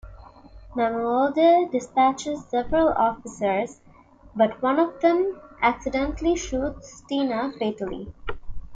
Mamuwalde 0.73 1.67
dispatches 1.71 2.43
several 2.49 2.87
officers, 2.89 3.81
but 4.35 4.59
one 4.59 4.79
of 4.79 4.99
them 5.01 5.39
accidentally 5.61 6.35
shoots 6.35 7.01
Tina 7.07 7.53
fatally. 7.59 8.11